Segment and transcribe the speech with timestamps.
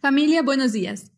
[0.00, 1.12] Familia, buenos días.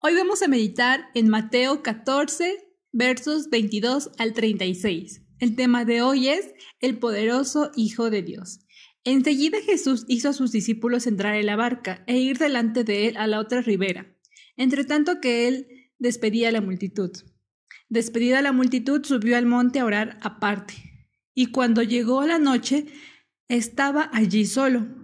[0.00, 2.58] Hoy vamos a meditar en Mateo 14,
[2.92, 5.22] versos 22 al 36.
[5.38, 8.60] El tema de hoy es el poderoso Hijo de Dios.
[9.04, 13.16] Enseguida Jesús hizo a sus discípulos entrar en la barca e ir delante de él
[13.16, 14.14] a la otra ribera,
[14.56, 17.10] entre tanto que él despedía a la multitud.
[17.88, 20.74] Despedida la multitud, subió al monte a orar aparte.
[21.34, 22.86] Y cuando llegó la noche,
[23.48, 25.03] estaba allí solo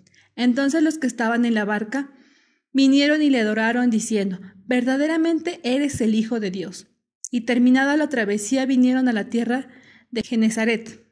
[0.35, 2.11] Entonces los que estaban en la barca
[2.73, 6.87] vinieron y le adoraron diciendo, verdaderamente eres el Hijo de Dios.
[7.29, 9.69] Y terminada la travesía vinieron a la tierra
[10.09, 11.05] de Genezaret.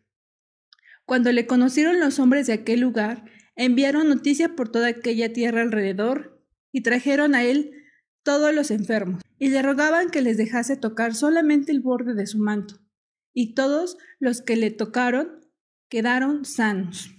[1.06, 6.46] Cuando le conocieron los hombres de aquel lugar, enviaron noticia por toda aquella tierra alrededor
[6.72, 7.74] y trajeron a él
[8.24, 12.38] todos los enfermos, y le rogaban que les dejase tocar solamente el borde de su
[12.38, 12.76] manto.
[13.34, 15.46] Y todos los que le tocaron
[15.90, 17.19] quedaron sanos.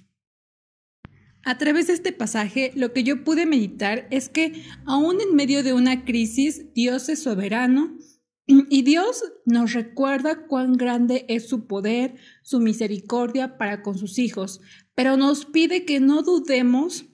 [1.50, 5.64] A través de este pasaje, lo que yo pude meditar es que aún en medio
[5.64, 7.98] de una crisis, Dios es soberano
[8.46, 14.60] y Dios nos recuerda cuán grande es su poder, su misericordia para con sus hijos,
[14.94, 17.06] pero nos pide que no dudemos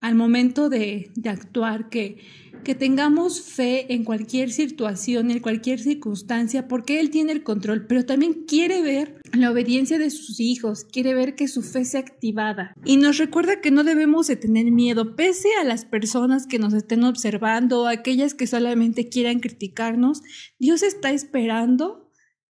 [0.00, 2.22] al momento de, actuar, que,
[2.64, 8.04] que tengamos fe en cualquier situación, en cualquier circunstancia, porque Él tiene el control, pero
[8.04, 12.74] también quiere ver la obediencia de sus hijos, quiere ver que su fe sea activada.
[12.84, 16.74] Y nos recuerda que no debemos de tener miedo, pese a las personas que nos
[16.74, 20.22] estén observando, aquellas que solamente quieran criticarnos,
[20.58, 22.04] Dios está esperando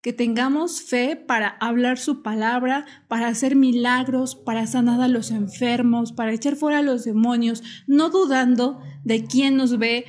[0.03, 6.12] que tengamos fe para hablar su palabra, para hacer milagros, para sanar a los enfermos,
[6.12, 10.06] para echar fuera a los demonios, no dudando de quién nos ve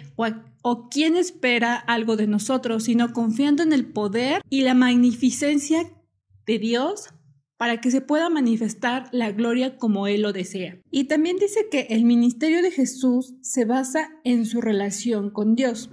[0.62, 5.88] o, quién espera algo de nosotros, sino confiando en el poder y la magnificencia
[6.44, 7.11] de Dios
[7.56, 10.76] para que se pueda manifestar la gloria como Él lo desea.
[10.91, 15.91] Y también dice que el ministerio de Jesús se basa en su relación con Dios.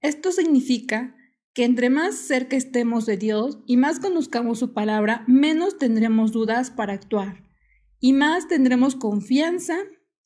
[0.00, 1.15] Esto significa
[1.56, 6.70] que entre más cerca estemos de Dios y más conozcamos su palabra, menos tendremos dudas
[6.70, 7.44] para actuar
[7.98, 9.78] y más tendremos confianza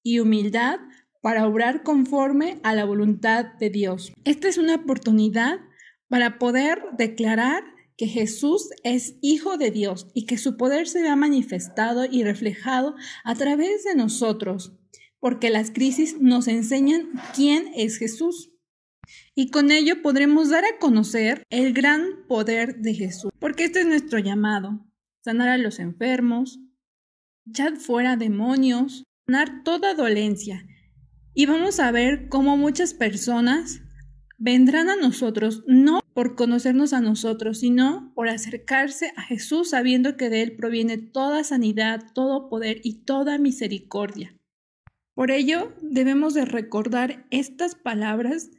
[0.02, 0.80] y humildad
[1.22, 4.12] para obrar conforme a la voluntad de Dios.
[4.24, 5.60] Esta es una oportunidad
[6.08, 7.62] para poder declarar
[7.96, 12.96] que Jesús es Hijo de Dios y que su poder se vea manifestado y reflejado
[13.22, 14.72] a través de nosotros,
[15.20, 18.50] porque las crisis nos enseñan quién es Jesús
[19.40, 23.86] y con ello podremos dar a conocer el gran poder de Jesús, porque este es
[23.86, 24.86] nuestro llamado,
[25.24, 26.60] sanar a los enfermos,
[27.48, 30.66] echar fuera demonios, sanar toda dolencia.
[31.32, 33.80] Y vamos a ver cómo muchas personas
[34.36, 40.28] vendrán a nosotros no por conocernos a nosotros, sino por acercarse a Jesús sabiendo que
[40.28, 44.36] de Él proviene toda sanidad, todo poder y toda misericordia.
[45.14, 48.50] Por ello, debemos de recordar estas palabras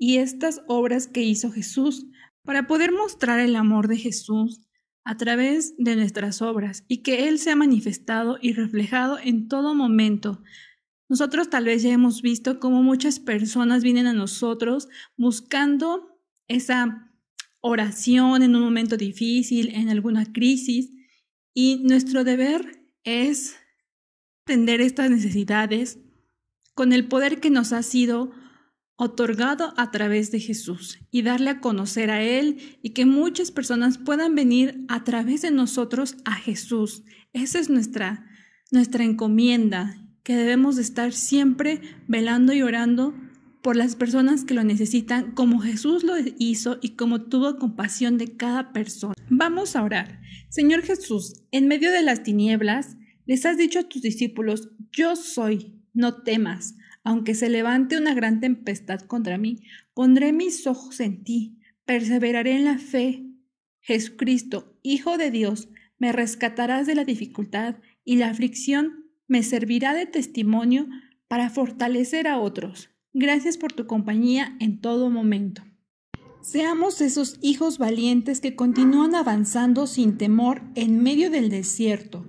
[0.00, 2.06] y estas obras que hizo Jesús
[2.42, 4.62] para poder mostrar el amor de Jesús
[5.04, 10.42] a través de nuestras obras y que Él sea manifestado y reflejado en todo momento.
[11.08, 14.88] Nosotros tal vez ya hemos visto cómo muchas personas vienen a nosotros
[15.18, 16.18] buscando
[16.48, 17.12] esa
[17.60, 20.90] oración en un momento difícil, en alguna crisis,
[21.52, 23.56] y nuestro deber es
[24.46, 25.98] atender estas necesidades
[26.74, 28.32] con el poder que nos ha sido
[29.00, 33.96] otorgado a través de Jesús y darle a conocer a Él y que muchas personas
[33.96, 37.02] puedan venir a través de nosotros a Jesús.
[37.32, 38.26] Esa es nuestra,
[38.70, 43.14] nuestra encomienda, que debemos de estar siempre velando y orando
[43.62, 48.36] por las personas que lo necesitan, como Jesús lo hizo y como tuvo compasión de
[48.36, 49.14] cada persona.
[49.30, 50.20] Vamos a orar.
[50.50, 55.72] Señor Jesús, en medio de las tinieblas, les has dicho a tus discípulos, yo soy,
[55.94, 56.74] no temas.
[57.04, 59.62] Aunque se levante una gran tempestad contra mí,
[59.94, 63.26] pondré mis ojos en ti, perseveraré en la fe.
[63.80, 65.68] Jesucristo, Hijo de Dios,
[65.98, 70.88] me rescatarás de la dificultad y la aflicción me servirá de testimonio
[71.28, 72.90] para fortalecer a otros.
[73.12, 75.62] Gracias por tu compañía en todo momento.
[76.42, 82.26] Seamos esos hijos valientes que continúan avanzando sin temor en medio del desierto.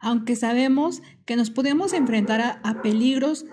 [0.00, 3.46] Aunque sabemos que nos podemos enfrentar a, peligros,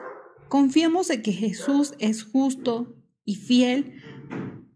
[0.52, 2.94] confiemos en que Jesús es justo
[3.24, 4.02] y fiel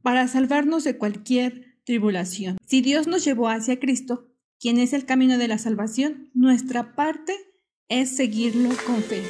[0.01, 2.57] para salvarnos de cualquier tribulación.
[2.65, 7.33] Si Dios nos llevó hacia Cristo, quien es el camino de la salvación, nuestra parte
[7.89, 9.21] es seguirlo con fe.